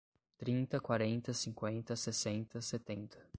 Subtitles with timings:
[0.35, 3.23] Trinta, quarenta, cinquenta, sessenta, setenta